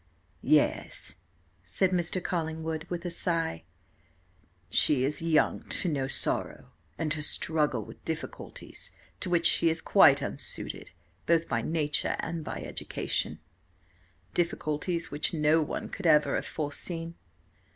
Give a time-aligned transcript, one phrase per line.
[0.41, 1.17] "Yes,"
[1.61, 2.23] said Mr.
[2.23, 3.65] Collingwood, with a sigh,
[4.71, 9.79] "she is young to know sorrow, and to struggle with difficulties to which she is
[9.79, 10.89] quite unsuited
[11.27, 13.41] both by nature and by education,
[14.33, 17.13] difficulties which no one could ever have foreseen.